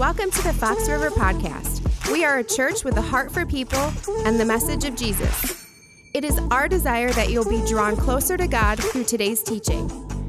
[0.00, 2.10] Welcome to the Fox River Podcast.
[2.10, 3.92] We are a church with a heart for people
[4.24, 5.66] and the message of Jesus.
[6.14, 9.88] It is our desire that you'll be drawn closer to God through today's teaching.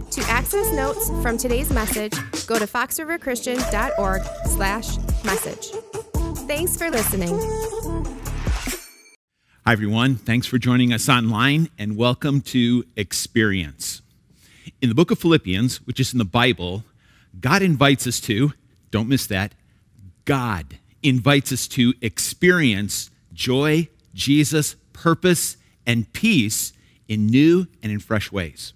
[0.09, 2.11] To access notes from today's message,
[2.47, 5.67] go to foxriverchristian.org slash message.
[6.49, 7.39] Thanks for listening.
[9.65, 10.15] Hi, everyone.
[10.17, 14.01] Thanks for joining us online and welcome to Experience.
[14.81, 16.83] In the book of Philippians, which is in the Bible,
[17.39, 18.51] God invites us to,
[18.91, 19.53] don't miss that,
[20.25, 26.73] God invites us to experience joy, Jesus, purpose, and peace
[27.07, 28.73] in new and in fresh ways.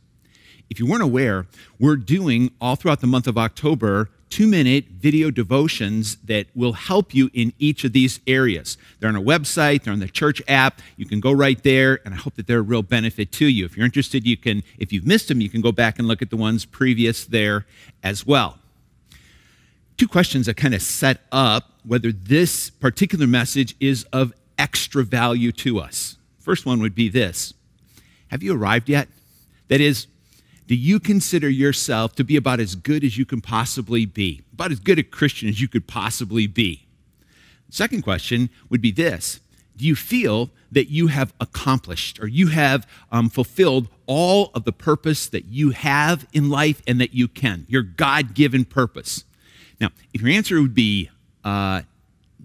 [0.69, 1.45] If you weren't aware,
[1.79, 7.13] we're doing all throughout the month of October two minute video devotions that will help
[7.13, 8.77] you in each of these areas.
[8.99, 10.81] They're on our website, they're on the church app.
[10.97, 13.65] You can go right there, and I hope that they're a real benefit to you.
[13.65, 16.21] If you're interested, you can, if you've missed them, you can go back and look
[16.21, 17.65] at the ones previous there
[18.03, 18.57] as well
[19.97, 25.51] two questions that kind of set up whether this particular message is of extra value
[25.51, 26.17] to us.
[26.39, 27.53] First one would be this
[28.29, 29.07] Have you arrived yet?
[29.67, 30.07] That is,
[30.67, 34.41] do you consider yourself to be about as good as you can possibly be?
[34.53, 36.85] About as good a Christian as you could possibly be?
[37.69, 39.39] Second question would be this
[39.77, 44.71] Do you feel that you have accomplished or you have um, fulfilled all of the
[44.71, 49.23] purpose that you have in life and that you can, your God given purpose?
[49.79, 51.09] Now, if your answer would be
[51.43, 51.81] uh,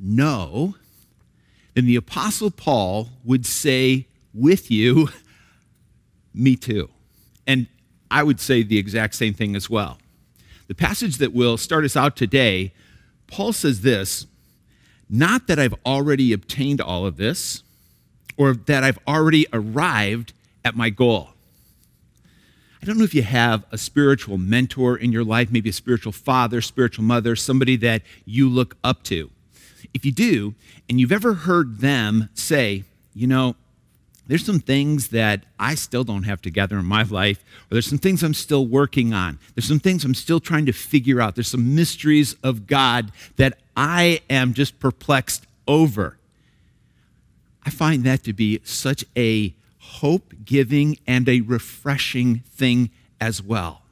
[0.00, 0.74] no,
[1.74, 5.08] then the Apostle Paul would say with you,
[6.34, 6.88] me too.
[7.46, 7.66] And
[8.10, 9.98] I would say the exact same thing as well.
[10.68, 12.72] The passage that will start us out today,
[13.26, 14.26] Paul says this
[15.08, 17.64] not that I've already obtained all of this
[18.36, 20.32] or that I've already arrived
[20.64, 21.30] at my goal.
[22.82, 26.12] I don't know if you have a spiritual mentor in your life, maybe a spiritual
[26.12, 29.30] father, spiritual mother, somebody that you look up to.
[29.92, 30.54] If you do,
[30.88, 33.54] and you've ever heard them say, you know,
[34.26, 37.98] there's some things that I still don't have together in my life, or there's some
[37.98, 39.38] things I'm still working on.
[39.54, 41.34] There's some things I'm still trying to figure out.
[41.34, 46.16] There's some mysteries of God that I am just perplexed over.
[47.66, 49.52] I find that to be such a
[49.90, 52.90] hope giving and a refreshing thing
[53.20, 53.82] as well.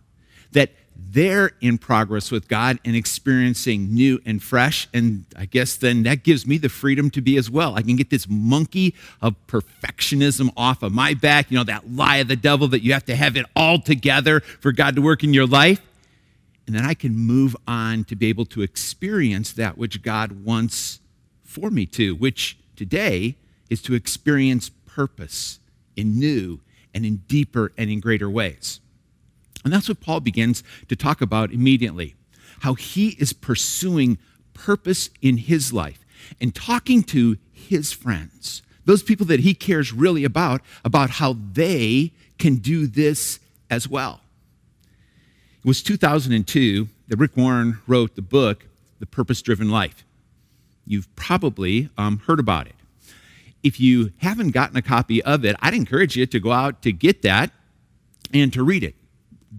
[0.53, 0.71] That
[1.11, 4.89] they're in progress with God and experiencing new and fresh.
[4.93, 7.77] And I guess then that gives me the freedom to be as well.
[7.77, 12.17] I can get this monkey of perfectionism off of my back, you know, that lie
[12.17, 15.23] of the devil that you have to have it all together for God to work
[15.23, 15.81] in your life.
[16.67, 21.01] And then I can move on to be able to experience that which God wants
[21.43, 23.37] for me to, which today
[23.71, 25.61] is to experience purpose
[25.99, 26.61] in new
[26.95, 28.81] and in deeper and in greater ways.
[29.65, 32.15] And that's what Paul begins to talk about immediately
[32.63, 34.19] how he is pursuing
[34.53, 36.05] purpose in his life
[36.41, 42.13] and talking to his friends, those people that he cares really about, about how they
[42.39, 43.39] can do this
[43.71, 44.21] as well.
[45.59, 48.67] It was 2002 that Rick Warren wrote the book,
[48.99, 50.05] The Purpose Driven Life.
[50.85, 52.75] You've probably um, heard about it
[53.63, 56.93] if you haven't gotten a copy of it, I'd encourage you to go out to
[56.93, 57.51] get that
[58.33, 58.95] and to read it.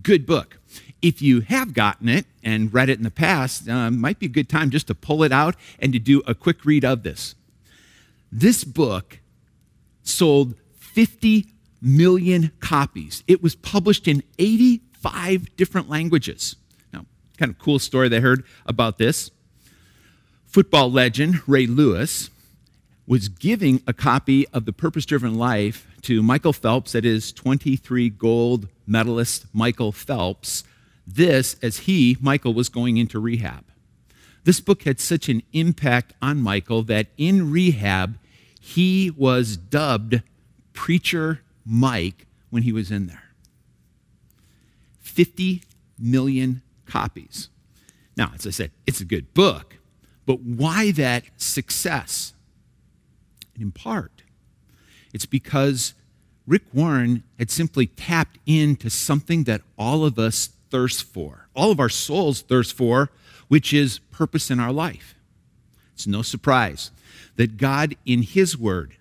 [0.02, 0.60] Good book.
[1.02, 4.30] If you have gotten it and read it in the past, uh, might be a
[4.30, 7.36] good time just to pull it out and to do a quick read of this.
[8.32, 9.20] This book
[10.04, 11.48] sold 50
[11.82, 13.24] million copies.
[13.28, 16.58] It was published in 85 different languages.
[16.94, 17.06] Now,
[17.38, 19.32] kind of cool story that I heard about this.
[20.46, 22.30] Football legend Ray Lewis
[23.10, 28.08] was giving a copy of The Purpose Driven Life to Michael Phelps, that is 23
[28.12, 30.64] gold medalist Michael Phelps,
[31.08, 33.66] this as he, Michael, was going into rehab.
[34.44, 38.20] This book had such an impact on Michael that in rehab,
[38.62, 40.22] he was dubbed
[40.74, 43.24] Preacher Mike when he was in there.
[45.00, 45.64] 50
[45.98, 47.50] million copies.
[48.16, 49.78] Now, as I said, it's a good book,
[50.28, 52.34] but why that success?
[53.60, 54.24] In part.
[55.14, 55.94] It's because
[56.48, 61.80] Rick Warren had simply tapped into something that all of us thirst for, all of
[61.80, 63.10] our souls thirst for,
[63.48, 65.16] which is purpose in our life.
[65.94, 66.92] It's no surprise
[67.36, 68.96] that God, in His Word,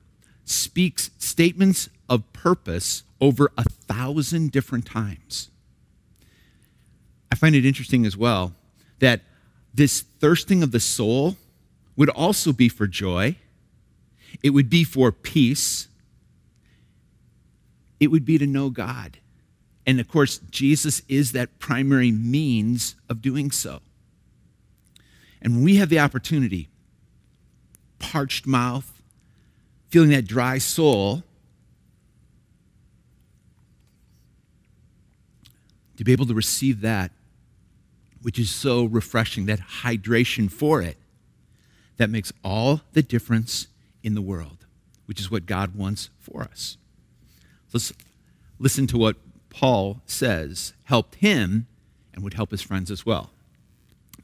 [0.44, 5.50] speaks statements of purpose over a thousand different times.
[7.30, 8.54] I find it interesting as well
[8.98, 9.20] that
[9.74, 11.36] this thirsting of the soul
[11.96, 13.36] would also be for joy
[14.42, 15.88] it would be for peace.
[18.00, 19.18] It would be to know God.
[19.86, 23.80] And of course, Jesus is that primary means of doing so.
[25.40, 26.68] And when we have the opportunity,
[27.98, 29.02] parched mouth,
[29.88, 31.22] feeling that dry soul,
[35.96, 37.10] to be able to receive that,
[38.22, 40.96] which is so refreshing, that hydration for it,
[41.96, 43.68] that makes all the difference
[44.08, 44.64] in the world,
[45.04, 46.78] which is what God wants for us.
[47.72, 47.92] Let's
[48.58, 49.16] listen to what
[49.50, 51.66] Paul says helped him
[52.14, 53.30] and would help his friends as well.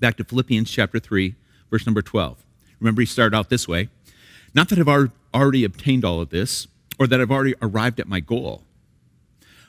[0.01, 1.35] Back to Philippians chapter 3,
[1.71, 2.43] verse number 12.
[2.81, 3.91] Remember, he started out this way
[4.55, 6.67] Not that I've already obtained all of this,
[6.99, 8.63] or that I've already arrived at my goal,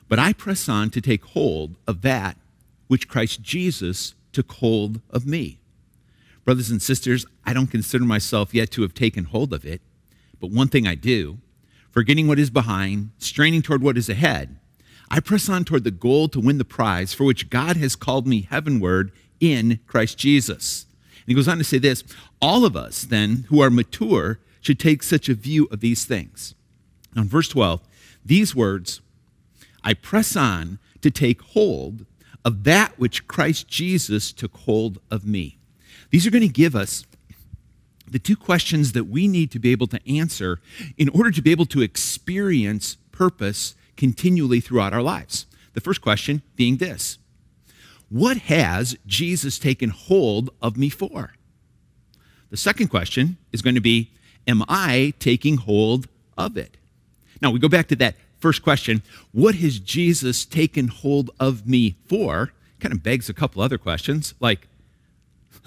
[0.08, 2.38] but I press on to take hold of that
[2.86, 5.58] which Christ Jesus took hold of me.
[6.46, 9.82] Brothers and sisters, I don't consider myself yet to have taken hold of it,
[10.40, 11.38] but one thing I do,
[11.90, 14.58] forgetting what is behind, straining toward what is ahead,
[15.08, 18.26] I press on toward the goal to win the prize for which God has called
[18.26, 20.86] me heavenward in Christ Jesus.
[21.14, 22.04] And he goes on to say this
[22.40, 26.54] all of us, then, who are mature, should take such a view of these things.
[27.14, 27.80] Now, in verse 12,
[28.24, 29.00] these words,
[29.84, 32.04] I press on to take hold
[32.44, 35.58] of that which Christ Jesus took hold of me.
[36.10, 37.04] These are going to give us
[38.10, 40.60] the two questions that we need to be able to answer
[40.96, 45.46] in order to be able to experience purpose continually throughout our lives.
[45.74, 47.18] The first question being this
[48.08, 51.32] What has Jesus taken hold of me for?
[52.50, 54.12] The second question is going to be
[54.46, 56.76] Am I taking hold of it?
[57.42, 59.02] Now, we go back to that first question
[59.32, 62.52] What has Jesus taken hold of me for?
[62.78, 64.68] Kind of begs a couple other questions like,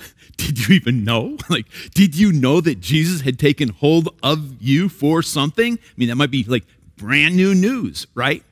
[0.38, 1.38] did you even know?
[1.50, 5.80] Like, did you know that Jesus had taken hold of you for something?
[5.82, 6.66] I mean, that might be like
[6.96, 8.44] brand new news, right?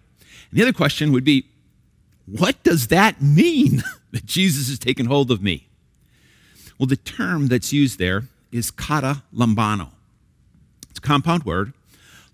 [0.50, 1.46] And the other question would be,
[2.26, 5.68] what does that mean that Jesus has taken hold of me?
[6.78, 9.90] Well, the term that's used there is kata lambano.
[10.90, 11.74] It's a compound word.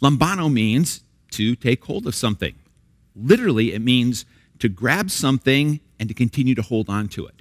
[0.02, 1.02] Lambano means
[1.32, 2.56] to take hold of something.
[3.16, 4.26] Literally, it means
[4.60, 7.33] to grab something and to continue to hold on to it.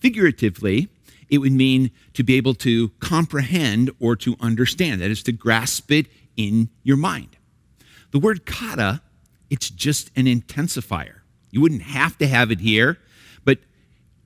[0.00, 0.88] Figuratively,
[1.28, 5.00] it would mean to be able to comprehend or to understand.
[5.00, 6.06] That is to grasp it
[6.36, 7.36] in your mind.
[8.10, 9.02] The word kata,
[9.50, 11.20] it's just an intensifier.
[11.50, 12.98] You wouldn't have to have it here,
[13.44, 13.58] but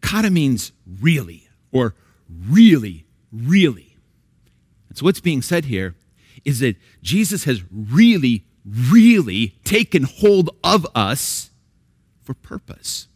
[0.00, 1.94] kata means really or
[2.48, 3.96] really, really.
[4.88, 5.94] And so what's being said here
[6.44, 11.50] is that Jesus has really, really taken hold of us
[12.22, 13.08] for purpose.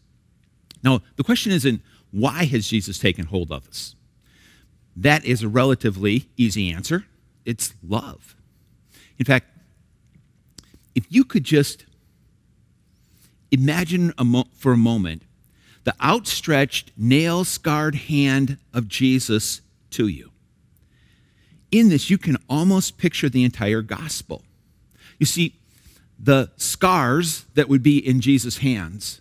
[0.83, 3.95] Now, the question isn't why has Jesus taken hold of us?
[4.97, 7.05] That is a relatively easy answer.
[7.45, 8.35] It's love.
[9.19, 9.47] In fact,
[10.95, 11.85] if you could just
[13.51, 15.23] imagine a mo- for a moment
[15.85, 19.61] the outstretched, nail scarred hand of Jesus
[19.91, 20.33] to you.
[21.71, 24.43] In this, you can almost picture the entire gospel.
[25.21, 25.55] You see,
[26.19, 29.21] the scars that would be in Jesus' hands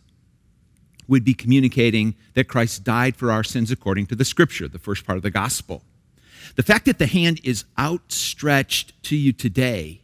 [1.07, 5.05] would be communicating that Christ died for our sins according to the scripture, the first
[5.05, 5.83] part of the gospel.
[6.55, 10.01] The fact that the hand is outstretched to you today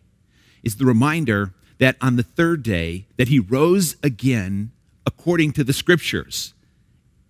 [0.63, 4.71] is the reminder that on the third day that he rose again
[5.05, 6.53] according to the scriptures.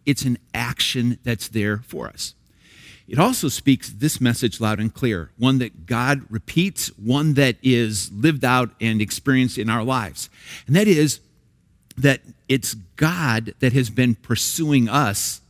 [0.06, 2.34] It's an action that's there for us.
[3.08, 8.10] It also speaks this message loud and clear, one that God repeats, one that is
[8.12, 10.30] lived out and experienced in our lives.
[10.66, 11.20] And that is
[12.02, 15.42] that it's God that has been pursuing us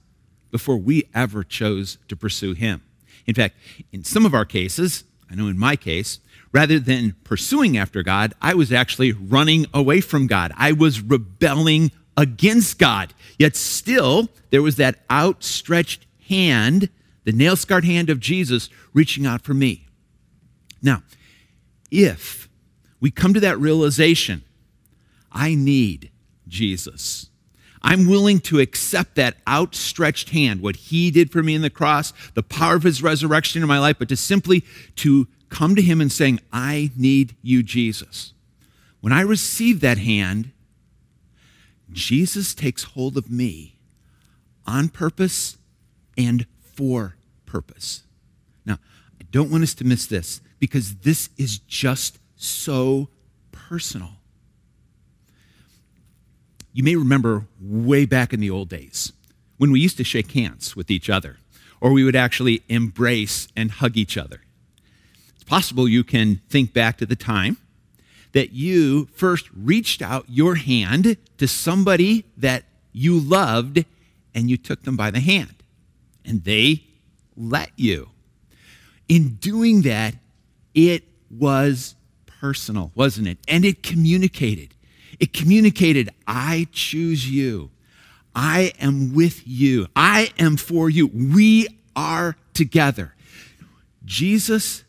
[0.51, 2.81] before we ever chose to pursue him.
[3.25, 3.55] In fact,
[3.91, 6.20] in some of our cases, I know in my case,
[6.51, 10.51] rather than pursuing after God, I was actually running away from God.
[10.58, 13.13] I was rebelling against God.
[13.39, 16.89] Yet still, there was that outstretched hand,
[17.24, 19.88] the nail scarred hand of Jesus, reaching out for me.
[20.81, 21.03] Now,
[21.89, 22.50] if
[23.00, 24.43] we come to that realization,
[25.31, 26.12] I need
[26.51, 27.29] Jesus.
[27.81, 32.13] I'm willing to accept that outstretched hand, what he did for me in the cross,
[32.36, 34.63] the power of his resurrection in my life, but to simply
[34.98, 38.34] to come to him and saying, I need you, Jesus.
[39.00, 40.51] When I receive that hand,
[41.91, 43.79] Jesus takes hold of me
[44.67, 45.58] on purpose
[46.15, 47.15] and for
[47.48, 48.03] purpose.
[48.63, 48.77] Now,
[49.20, 53.10] I don't want us to miss this because this is just so
[53.51, 54.21] personal.
[56.74, 59.12] You may remember way back in the old days
[59.58, 61.38] when we used to shake hands with each other,
[61.80, 64.42] or we would actually embrace and hug each other
[65.36, 67.58] It's possible you can think back to the time
[68.32, 72.63] that you first reached out your hand to somebody that
[72.94, 73.84] you loved
[74.34, 75.56] and you took them by the hand.
[76.24, 76.86] And they
[77.36, 78.10] let you.
[79.10, 80.16] In doing that,
[80.74, 83.38] it was personal, wasn't it?
[83.48, 84.74] And it communicated.
[85.22, 87.70] It communicated, I choose you.
[88.34, 89.86] I am with you.
[89.96, 91.08] I am for you.
[91.13, 93.13] We are together.
[94.04, 94.84] Jesus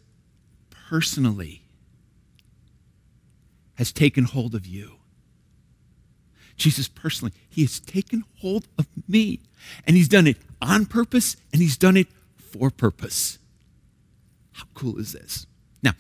[0.89, 1.63] personally
[3.75, 4.93] has taken hold of you.
[6.57, 9.41] Jesus personally, he has taken hold of me.
[9.87, 12.07] And he's done it on purpose and he's done it
[12.39, 13.39] for purpose.
[14.53, 15.47] How cool is this?
[15.83, 15.93] Now,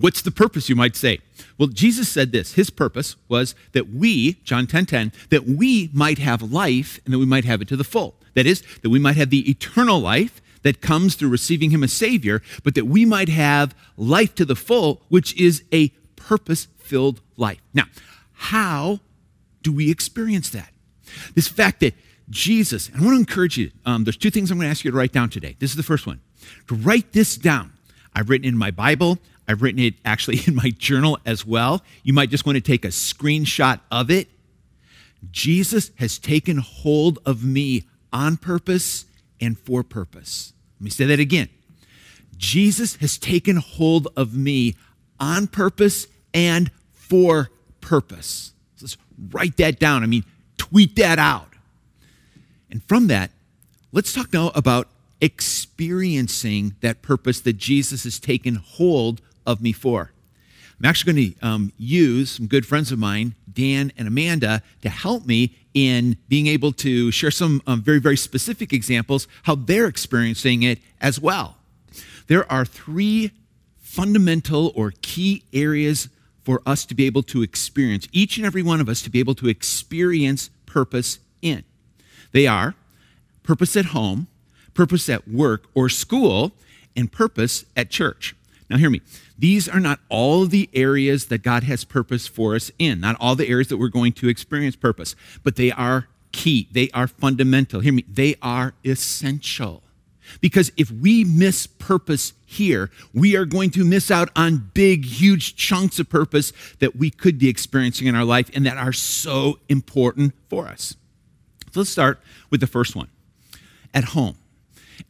[0.00, 1.18] what's the purpose, you might say?
[1.56, 2.54] Well, Jesus said this.
[2.54, 7.18] His purpose was that we, John 10 10, that we might have life and that
[7.18, 8.14] we might have it to the full.
[8.34, 11.92] That is, that we might have the eternal life that comes through receiving him as
[11.92, 17.20] Savior, but that we might have life to the full, which is a purpose filled
[17.36, 17.60] life.
[17.74, 17.84] Now,
[18.32, 19.00] how
[19.62, 20.72] do we experience that?
[21.34, 21.94] This fact that
[22.30, 24.84] Jesus, and I want to encourage you, um, there's two things I'm going to ask
[24.84, 25.56] you to write down today.
[25.58, 26.20] This is the first one.
[26.68, 27.72] To write this down.
[28.14, 31.82] I've written in my Bible, I've written it actually in my journal as well.
[32.02, 34.28] You might just want to take a screenshot of it.
[35.30, 39.06] Jesus has taken hold of me on purpose
[39.40, 40.52] and for purpose.
[40.78, 41.48] Let me say that again.
[42.36, 44.76] Jesus has taken hold of me
[45.18, 47.50] on purpose and for
[47.80, 48.52] purpose.
[48.80, 48.96] Let's
[49.30, 50.04] write that down.
[50.04, 50.24] I mean,
[50.56, 51.48] tweet that out.
[52.70, 53.32] And from that,
[53.90, 54.88] let's talk now about
[55.20, 60.12] experiencing that purpose that Jesus has taken hold of me for.
[60.78, 64.88] I'm actually going to um, use some good friends of mine, Dan and Amanda, to
[64.88, 69.86] help me in being able to share some um, very, very specific examples how they're
[69.86, 71.56] experiencing it as well.
[72.28, 73.32] There are three
[73.80, 76.08] fundamental or key areas
[76.44, 79.18] for us to be able to experience, each and every one of us to be
[79.18, 81.64] able to experience purpose in.
[82.32, 82.74] They are
[83.42, 84.28] purpose at home,
[84.74, 86.52] purpose at work or school,
[86.94, 88.36] and purpose at church.
[88.70, 89.00] Now, hear me.
[89.38, 93.34] These are not all the areas that God has purpose for us in, not all
[93.34, 96.68] the areas that we're going to experience purpose, but they are key.
[96.72, 97.80] They are fundamental.
[97.80, 98.04] Hear me.
[98.08, 99.82] They are essential.
[100.42, 105.56] Because if we miss purpose here, we are going to miss out on big, huge
[105.56, 109.58] chunks of purpose that we could be experiencing in our life and that are so
[109.70, 110.96] important for us.
[111.72, 112.20] So let's start
[112.50, 113.08] with the first one
[113.94, 114.36] at home.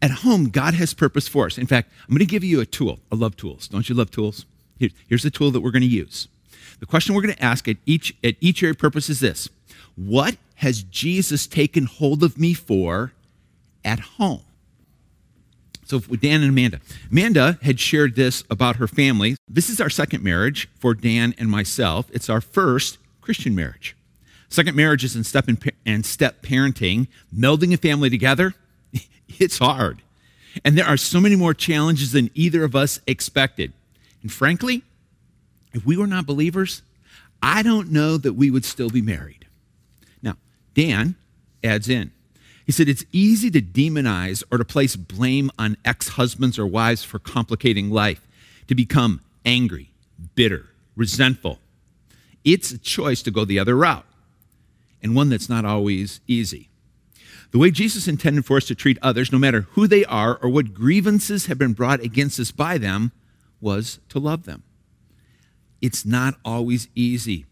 [0.01, 1.59] At home, God has purpose for us.
[1.59, 3.01] In fact, I'm going to give you a tool.
[3.11, 3.69] I love tools.
[3.69, 4.45] Don't you love tools?
[4.79, 6.29] Here, here's the tool that we're going to use.
[6.81, 9.49] The question we're going to ask at each, at each area of purpose is this
[9.97, 13.13] What has Jesus taken hold of me for
[13.85, 14.43] at home?
[15.85, 16.81] So, with Dan and Amanda,
[17.11, 19.37] Amanda had shared this about her family.
[19.49, 22.11] This is our second marriage for Dan and myself.
[22.13, 23.97] It's our first Christian marriage.
[24.51, 25.49] Second marriage is in step
[25.87, 28.55] and step parenting, melding a family together
[29.29, 30.03] it's hard.
[30.65, 33.73] And there are so many more challenges than either of us expected.
[34.23, 34.83] And frankly,
[35.73, 36.83] if we were not believers,
[37.43, 39.47] I don't know that we would still be married.
[40.23, 40.37] Now,
[40.75, 41.15] Dan
[41.63, 42.11] adds in.
[42.65, 47.05] He said, It's easy to demonize or to place blame on ex husbands or wives
[47.05, 48.21] for complicating life,
[48.67, 49.91] to become angry,
[50.35, 50.67] bitter,
[50.97, 51.61] resentful.
[52.45, 54.05] It's a choice to go the other route,
[55.03, 56.68] and one that's not always easy.
[57.51, 60.51] The way Jesus intended for us to treat others, no matter who they are or
[60.51, 63.13] what grievances have been brought against us by them,
[63.61, 64.63] was to love them.
[65.81, 67.47] It's not always easy.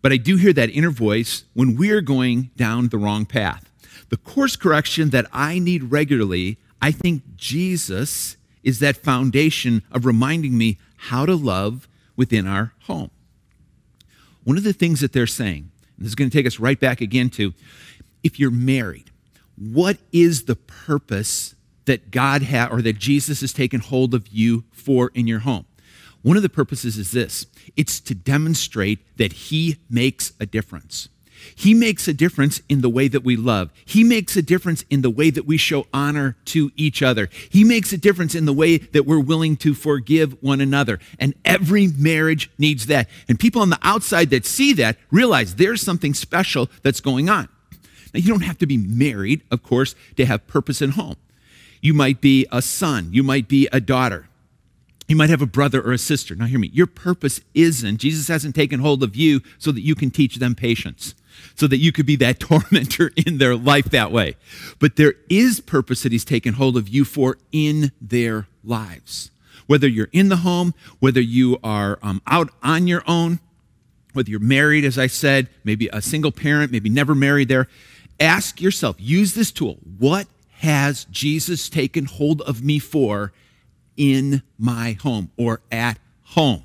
[0.00, 3.68] But I do hear that inner voice when we're going down the wrong path.
[4.10, 10.56] The course correction that I need regularly, I think Jesus is that foundation of reminding
[10.56, 13.10] me how to love within our home.
[14.44, 16.78] One of the things that they're saying, and this is going to take us right
[16.78, 17.54] back again to
[18.22, 19.11] if you're married,
[19.70, 21.54] what is the purpose
[21.84, 25.66] that God had or that Jesus has taken hold of you for in your home?
[26.22, 31.08] One of the purposes is this it's to demonstrate that He makes a difference.
[31.56, 33.72] He makes a difference in the way that we love.
[33.84, 37.28] He makes a difference in the way that we show honor to each other.
[37.50, 41.00] He makes a difference in the way that we're willing to forgive one another.
[41.18, 43.08] And every marriage needs that.
[43.28, 47.48] And people on the outside that see that realize there's something special that's going on.
[48.12, 51.16] Now, you don't have to be married, of course, to have purpose in home.
[51.80, 54.28] You might be a son, you might be a daughter,
[55.08, 56.34] you might have a brother or a sister.
[56.34, 56.70] Now, hear me.
[56.72, 60.54] Your purpose isn't, Jesus hasn't taken hold of you so that you can teach them
[60.54, 61.14] patience,
[61.54, 64.36] so that you could be that tormentor in their life that way.
[64.78, 69.30] But there is purpose that He's taken hold of you for in their lives.
[69.66, 73.40] Whether you're in the home, whether you are um, out on your own,
[74.12, 77.68] whether you're married, as I said, maybe a single parent, maybe never married there,
[78.20, 79.78] ask yourself, use this tool.
[79.98, 80.26] What
[80.58, 83.32] has Jesus taken hold of me for
[83.96, 86.64] in my home or at home?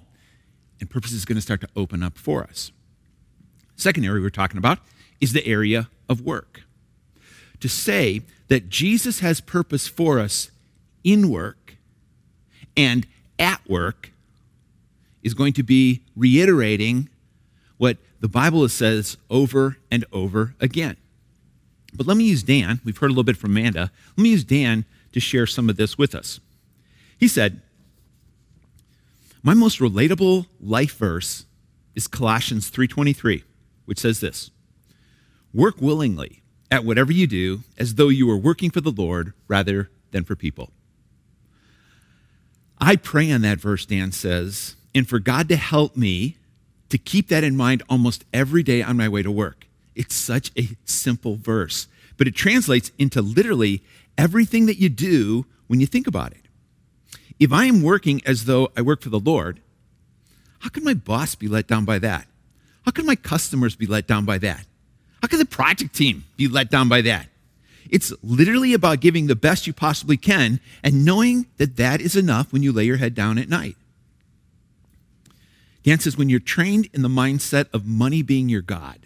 [0.80, 2.72] And purpose is going to start to open up for us.
[3.76, 4.80] Second area we're talking about
[5.20, 6.62] is the area of work.
[7.60, 10.52] To say that Jesus has purpose for us
[11.04, 11.78] in work
[12.76, 13.08] and
[13.40, 14.12] at work
[15.24, 17.10] is going to be reiterating
[17.78, 20.98] what the Bible says over and over again.
[21.94, 22.82] But let me use Dan.
[22.84, 23.92] We've heard a little bit from Amanda.
[24.16, 26.40] Let me use Dan to share some of this with us.
[27.18, 27.62] He said,
[29.42, 31.46] My most relatable life verse
[31.96, 33.44] is Colossians 3:23,
[33.86, 34.52] which says this:
[35.54, 39.90] Work willingly at whatever you do as though you were working for the Lord rather
[40.12, 40.72] than for people.
[42.80, 46.38] I pray on that verse, Dan says, and for God to help me
[46.90, 49.67] to keep that in mind almost every day on my way to work.
[49.98, 51.88] It's such a simple verse,
[52.18, 53.84] but it translates into literally
[54.18, 56.46] everything that you do when you think about it.
[57.40, 59.60] If I am working as though I work for the Lord,
[60.60, 62.28] how can my boss be let down by that?
[62.86, 64.66] How can my customers be let down by that?
[65.22, 67.28] How can the project team be let down by that?
[67.90, 72.54] It's literally about giving the best you possibly can and knowing that that is enough
[72.54, 73.76] when you lay your head down at night.
[75.84, 79.00] Dan says, when you're trained in the mindset of money being your God,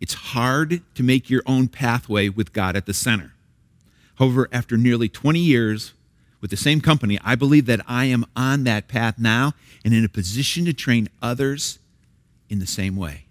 [0.00, 3.32] it's hard to make your own pathway with God at the center.
[4.16, 5.92] However, after nearly 20 years
[6.40, 9.52] with the same company, I believe that I am on that path now
[9.84, 11.78] and in a position to train others
[12.48, 13.26] in the same way.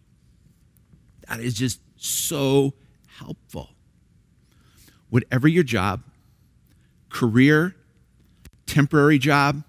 [1.27, 2.73] That is just so
[3.19, 3.69] helpful.
[5.09, 6.03] Whatever your job,
[7.09, 7.75] career,
[8.65, 9.63] temporary job,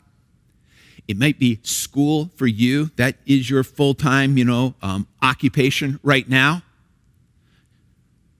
[1.09, 2.91] it might be school for you.
[2.97, 6.63] That is your full time, you know, um, occupation right now.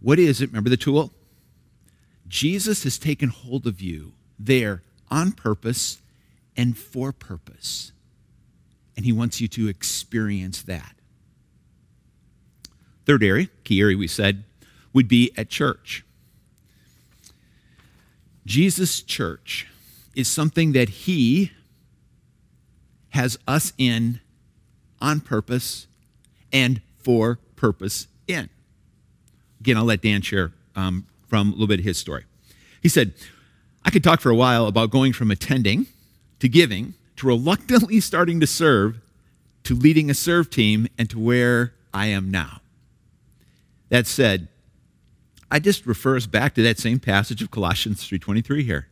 [0.07, 0.51] What is it?
[0.51, 1.13] Remember the tool?
[2.29, 6.01] Jesus has taken hold of you there on purpose
[6.57, 7.91] and for purpose.
[8.95, 10.95] And he wants you to experience that.
[13.05, 14.45] Third area, key area we said,
[14.93, 16.05] would be at church.
[18.47, 19.67] Jesus' church
[20.15, 21.51] is something that he
[23.09, 24.21] has us in
[25.01, 25.89] on purpose
[26.53, 28.51] and for purpose in.
[29.67, 32.23] Again, I'll let Dan share um, from a little bit of his story.
[32.81, 33.15] He said,
[33.85, 35.87] I could talk for a while about going from attending
[36.39, 39.01] to giving to reluctantly starting to serve
[39.65, 42.61] to leading a serve team and to where I am now.
[43.89, 44.47] That said,
[45.51, 48.87] I just refer us back to that same passage of Colossians 3:23 here.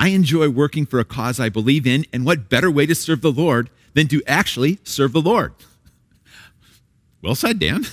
[0.00, 3.20] I enjoy working for a cause I believe in, and what better way to serve
[3.20, 5.54] the Lord than to actually serve the Lord?
[7.22, 7.84] Well said, Dan.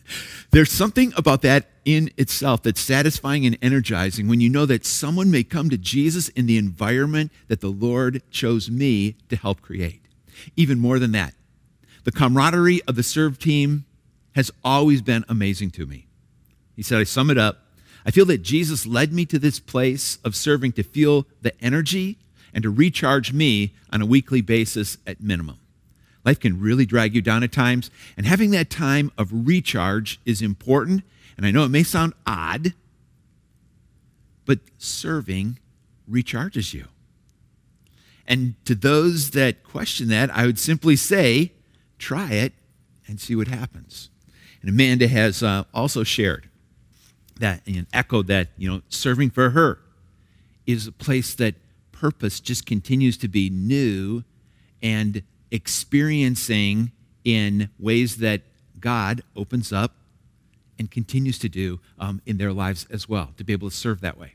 [0.50, 5.30] There's something about that in itself that's satisfying and energizing when you know that someone
[5.30, 10.02] may come to Jesus in the environment that the Lord chose me to help create.
[10.56, 11.34] Even more than that,
[12.04, 13.84] the camaraderie of the serve team
[14.34, 16.06] has always been amazing to me.
[16.76, 17.58] He said, I sum it up.
[18.04, 22.18] I feel that Jesus led me to this place of serving to feel the energy
[22.52, 25.58] and to recharge me on a weekly basis at minimum.
[26.24, 30.40] Life can really drag you down at times, and having that time of recharge is
[30.40, 31.02] important.
[31.36, 32.74] And I know it may sound odd,
[34.44, 35.58] but serving
[36.08, 36.86] recharges you.
[38.26, 41.52] And to those that question that, I would simply say,
[41.98, 42.52] try it
[43.08, 44.10] and see what happens.
[44.60, 46.48] And Amanda has uh, also shared
[47.40, 49.80] that and echoed that, you know, serving for her
[50.66, 51.56] is a place that
[51.90, 54.22] purpose just continues to be new
[54.80, 56.90] and experiencing
[57.24, 58.42] in ways that
[58.80, 59.94] God opens up
[60.78, 64.00] and continues to do um, in their lives as well, to be able to serve
[64.00, 64.34] that way.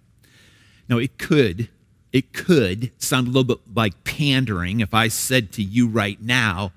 [0.87, 1.67] Now, it could,
[2.13, 6.71] it could sound a little bit like pandering if I said to you right now,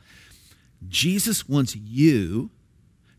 [0.89, 2.51] Jesus wants you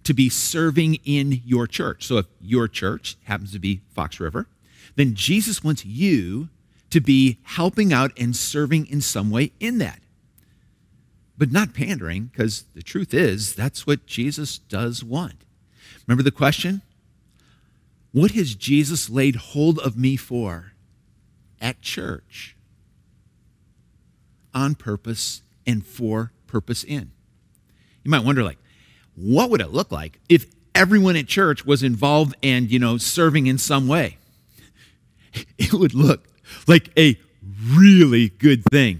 [0.03, 2.05] to be serving in your church.
[2.07, 4.47] So if your church happens to be Fox River,
[4.95, 6.49] then Jesus wants you
[6.89, 10.00] to be helping out and serving in some way in that.
[11.41, 15.43] But not pandering, because the truth is, that's what Jesus does want.
[16.05, 16.83] Remember the question?
[18.11, 20.73] What has Jesus laid hold of me for
[21.59, 22.55] at church?
[24.53, 27.09] On purpose and for purpose in.
[28.03, 28.59] You might wonder, like,
[29.15, 33.47] what would it look like if everyone at church was involved and, you know, serving
[33.47, 34.19] in some way?
[35.57, 36.27] It would look
[36.67, 37.17] like a
[37.73, 38.99] really good thing.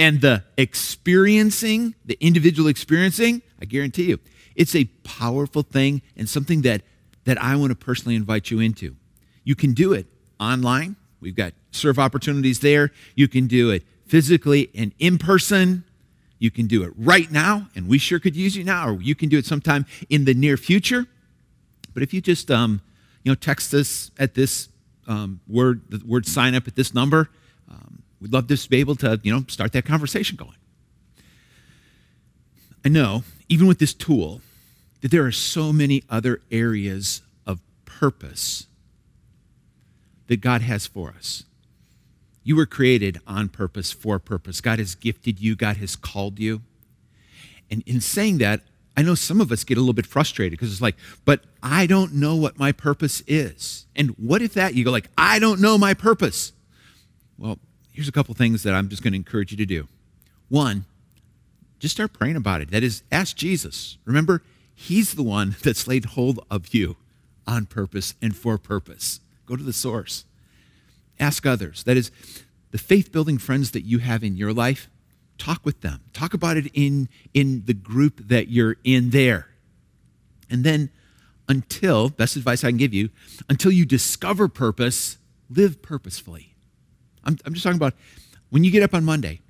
[0.00, 4.18] And the experiencing, the individual experiencing, I guarantee you,
[4.56, 6.80] it's a powerful thing and something that,
[7.24, 8.96] that I want to personally invite you into.
[9.44, 10.06] You can do it
[10.40, 10.96] online.
[11.20, 12.92] We've got serve opportunities there.
[13.14, 15.84] You can do it physically and in person.
[16.38, 19.14] You can do it right now, and we sure could use you now, or you
[19.14, 21.04] can do it sometime in the near future.
[21.92, 22.80] But if you just um,
[23.22, 24.70] you know text us at this
[25.06, 27.30] um, word, the word sign up at this number, um,
[28.20, 30.56] we'd love to be able to you know start that conversation going.
[32.84, 34.40] I know, even with this tool,
[35.00, 38.66] that there are so many other areas of purpose
[40.28, 41.44] that God has for us.
[42.42, 44.60] You were created on purpose, for purpose.
[44.60, 46.62] God has gifted you, God has called you.
[47.70, 48.62] And in saying that,
[48.96, 51.86] I know some of us get a little bit frustrated because it's like, but I
[51.86, 53.86] don't know what my purpose is.
[53.94, 56.52] And what if that you go like, I don't know my purpose?
[57.38, 57.58] Well,
[57.92, 59.88] here's a couple things that I'm just going to encourage you to do.
[60.48, 60.84] One,
[61.78, 62.70] just start praying about it.
[62.70, 63.98] That is, ask Jesus.
[64.04, 64.42] Remember,
[64.80, 66.96] He's the one that's laid hold of you
[67.46, 69.20] on purpose and for purpose.
[69.44, 70.24] Go to the source.
[71.18, 71.84] Ask others.
[71.84, 72.10] That is,
[72.70, 74.88] the faith building friends that you have in your life,
[75.36, 76.00] talk with them.
[76.14, 79.48] Talk about it in, in the group that you're in there.
[80.48, 80.88] And then,
[81.46, 83.10] until, best advice I can give you,
[83.50, 85.18] until you discover purpose,
[85.50, 86.49] live purposefully.
[87.24, 87.94] I'm, I'm just talking about
[88.50, 89.40] when you get up on Monday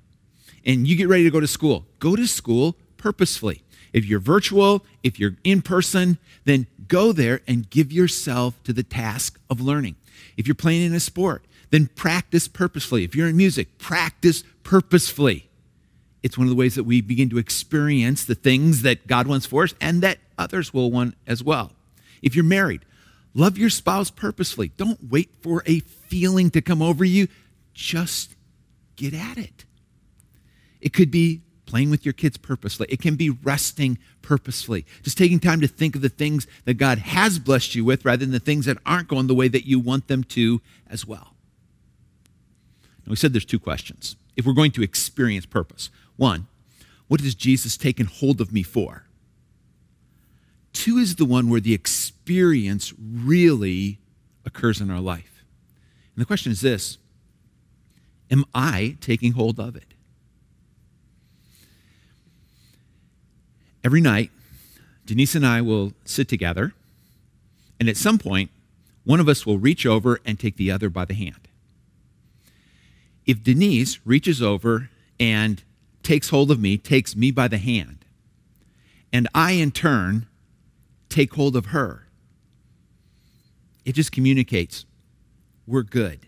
[0.65, 3.63] and you get ready to go to school, go to school purposefully.
[3.93, 8.83] If you're virtual, if you're in person, then go there and give yourself to the
[8.83, 9.95] task of learning.
[10.37, 13.03] If you're playing in a sport, then practice purposefully.
[13.03, 15.49] If you're in music, practice purposefully.
[16.23, 19.45] It's one of the ways that we begin to experience the things that God wants
[19.45, 21.71] for us and that others will want as well.
[22.21, 22.81] If you're married,
[23.33, 24.71] love your spouse purposefully.
[24.77, 27.27] Don't wait for a feeling to come over you,
[27.73, 28.35] just
[28.95, 29.65] get at it.
[30.79, 32.89] It could be playing with your kids purposefully.
[32.91, 34.85] It can be resting purposefully.
[35.03, 38.25] Just taking time to think of the things that God has blessed you with rather
[38.25, 41.33] than the things that aren't going the way that you want them to as well.
[43.05, 44.15] Now, we said there's two questions.
[44.35, 46.47] If we're going to experience purpose, one,
[47.07, 49.05] what has Jesus taken hold of me for?
[50.73, 53.99] Two is the one where the experience really
[54.45, 55.43] occurs in our life.
[56.15, 56.97] And the question is this
[58.31, 59.93] Am I taking hold of it?
[63.83, 64.31] Every night,
[65.05, 66.73] Denise and I will sit together,
[67.79, 68.49] and at some point,
[69.03, 71.49] one of us will reach over and take the other by the hand.
[73.25, 74.89] If Denise reaches over
[75.19, 75.61] and
[76.03, 78.05] takes hold of me, takes me by the hand,
[79.11, 80.27] and I in turn
[81.09, 82.07] take hold of her,
[83.83, 84.85] it just communicates
[85.67, 86.27] we're good.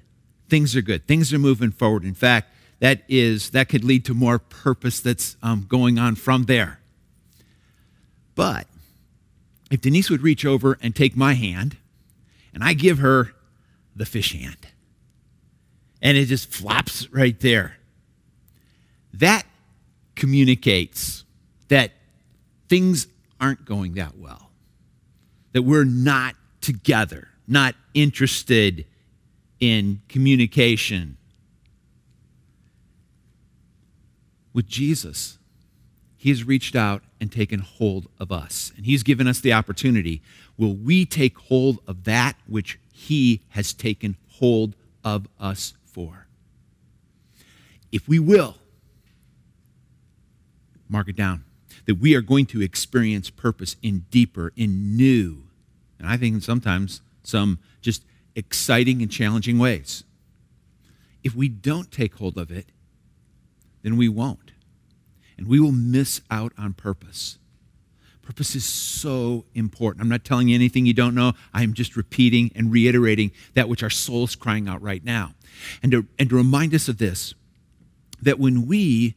[0.49, 1.07] Things are good.
[1.07, 2.03] Things are moving forward.
[2.03, 6.43] In fact, that is that could lead to more purpose that's um, going on from
[6.43, 6.79] there.
[8.35, 8.67] But
[9.71, 11.77] if Denise would reach over and take my hand,
[12.53, 13.33] and I give her
[13.95, 14.67] the fish hand,
[16.01, 17.77] and it just flops right there,
[19.13, 19.45] that
[20.15, 21.23] communicates
[21.69, 21.91] that
[22.67, 23.07] things
[23.39, 24.51] aren't going that well,
[25.53, 28.85] that we're not together, not interested
[29.63, 31.15] in communication.
[34.51, 35.37] With Jesus,
[36.17, 38.73] he has reached out and taken hold of us.
[38.75, 40.21] And He's given us the opportunity.
[40.57, 46.27] Will we take hold of that which He has taken hold of us for?
[47.89, 48.57] If we will,
[50.89, 51.45] mark it down,
[51.85, 55.43] that we are going to experience purpose in deeper, in new,
[55.97, 58.03] and I think sometimes some just
[58.35, 60.03] exciting and challenging ways.
[61.23, 62.67] If we don't take hold of it,
[63.81, 64.53] then we won't
[65.37, 67.37] and we will miss out on purpose.
[68.21, 70.01] Purpose is so important.
[70.01, 71.33] I'm not telling you anything you don't know.
[71.53, 75.33] I am just repeating and reiterating that which our soul is crying out right now.
[75.81, 77.33] And to, and to remind us of this
[78.21, 79.15] that when we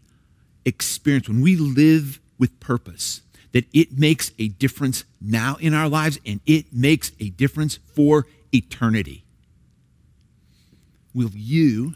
[0.65, 6.19] experience, when we live with purpose, that it makes a difference now in our lives
[6.27, 9.25] and it makes a difference for eternity.
[11.15, 11.95] Will you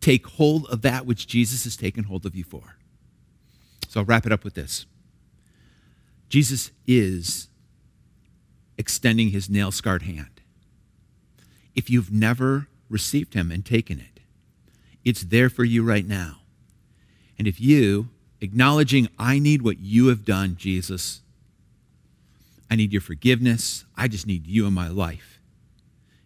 [0.00, 2.76] take hold of that which Jesus has taken hold of you for?
[3.88, 4.86] So I'll wrap it up with this
[6.28, 7.48] Jesus is
[8.76, 10.40] extending his nail scarred hand.
[11.74, 14.20] If you've never received him and taken it,
[15.04, 16.38] it's there for you right now.
[17.38, 18.08] And if you,
[18.40, 21.22] acknowledging, I need what you have done, Jesus,
[22.70, 25.40] I need your forgiveness, I just need you in my life.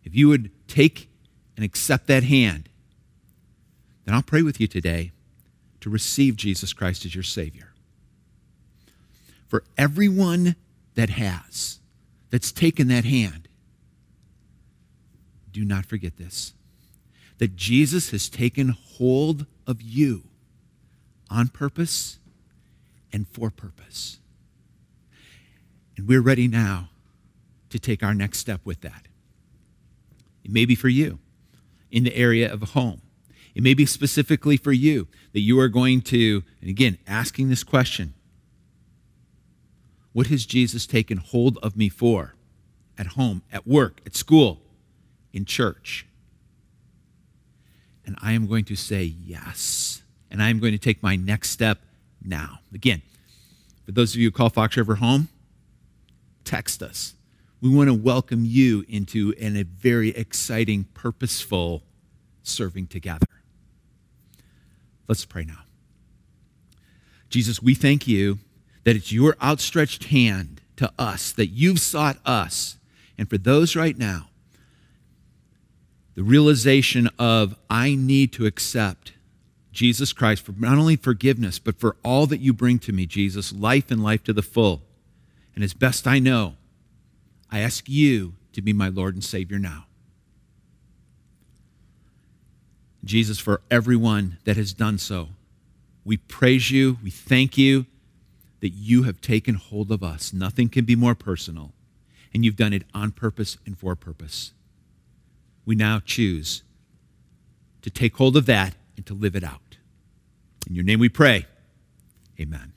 [0.05, 1.09] If you would take
[1.57, 2.69] and accept that hand,
[4.05, 5.13] then I'll pray with you today
[5.81, 7.73] to receive Jesus Christ as your Savior.
[9.47, 10.57] For everyone
[10.95, 11.79] that has,
[12.31, 13.49] that's taken that hand,
[15.53, 16.55] do not forget this
[17.39, 20.23] that Jesus has taken hold of you
[21.29, 22.21] on purpose
[23.13, 24.19] and for purpose.
[25.97, 26.91] And we're ready now
[27.71, 29.07] to take our next step with that.
[30.45, 31.19] It may be for you
[31.91, 33.03] in the area of a home.
[33.55, 37.63] It may be specifically for you that you are going to, and again, asking this
[37.63, 38.15] question
[40.13, 42.35] What has Jesus taken hold of me for?
[42.99, 44.61] At home, at work, at school,
[45.33, 46.07] in church?
[48.05, 50.03] And I am going to say yes.
[50.31, 51.79] And I am going to take my next step
[52.23, 52.61] now.
[52.75, 53.03] Again,
[53.85, 55.29] for those of you who call Fox River home,
[56.53, 57.15] text us.
[57.63, 61.83] We want to welcome you into an, a very exciting, purposeful
[62.43, 63.27] serving together.
[65.09, 65.61] Let's pray now.
[67.31, 68.39] Jesus, we thank you
[68.85, 72.77] that it's your outstretched hand to us, that you've sought us.
[73.17, 74.29] And for those right now,
[76.17, 79.15] the realization of I need to accept
[79.73, 83.55] Jesus Christ for not only forgiveness, but for all that you bring to me, Jesus,
[83.55, 84.83] life and life to the full.
[85.55, 86.55] And as best I know,
[87.51, 89.87] I ask you to be my Lord and Savior now.
[93.05, 95.29] Jesus, for everyone that has done so,
[96.05, 97.87] we praise you, we thank you
[98.61, 100.33] that you have taken hold of us.
[100.33, 101.73] Nothing can be more personal,
[102.33, 104.53] and you've done it on purpose and for purpose.
[105.67, 106.63] We now choose
[107.83, 109.77] to take hold of that and to live it out.
[110.69, 111.47] In your name we pray.
[112.41, 112.73] Amen.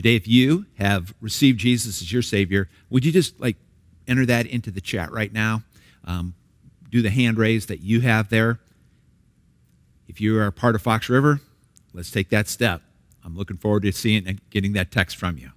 [0.00, 3.58] Today, if you have received Jesus as your Savior, would you just like
[4.08, 5.62] enter that into the chat right now?
[6.06, 6.32] Um,
[6.88, 8.60] do the hand raise that you have there.
[10.08, 11.42] If you are part of Fox River,
[11.92, 12.80] let's take that step.
[13.22, 15.50] I'm looking forward to seeing and getting that text from you.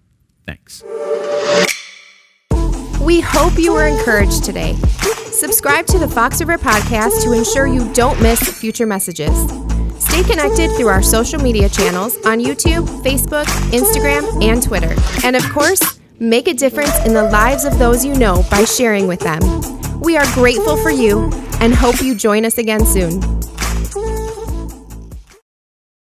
[0.45, 0.83] Thanks.
[2.99, 4.73] We hope you were encouraged today.
[5.31, 9.72] Subscribe to the Fox River podcast to ensure you don't miss future messages.
[10.13, 14.93] Stay connected through our social media channels on YouTube, Facebook, Instagram, and Twitter.
[15.23, 19.07] And of course, make a difference in the lives of those you know by sharing
[19.07, 19.39] with them.
[20.01, 23.21] We are grateful for you and hope you join us again soon.